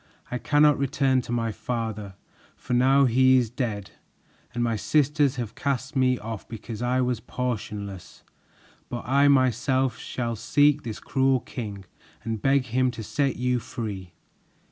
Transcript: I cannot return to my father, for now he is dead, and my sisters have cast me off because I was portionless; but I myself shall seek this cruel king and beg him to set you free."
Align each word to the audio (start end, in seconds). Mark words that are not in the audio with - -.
I 0.31 0.39
cannot 0.39 0.79
return 0.79 1.21
to 1.21 1.31
my 1.31 1.51
father, 1.51 2.15
for 2.55 2.73
now 2.73 3.05
he 3.05 3.37
is 3.37 3.51
dead, 3.51 3.91
and 4.51 4.63
my 4.63 4.75
sisters 4.75 5.35
have 5.35 5.53
cast 5.53 5.95
me 5.95 6.17
off 6.17 6.47
because 6.49 6.81
I 6.81 7.01
was 7.01 7.19
portionless; 7.19 8.23
but 8.89 9.03
I 9.07 9.27
myself 9.27 9.99
shall 9.99 10.35
seek 10.35 10.81
this 10.81 10.99
cruel 10.99 11.41
king 11.41 11.85
and 12.23 12.41
beg 12.41 12.65
him 12.65 12.89
to 12.89 13.03
set 13.03 13.35
you 13.35 13.59
free." 13.59 14.13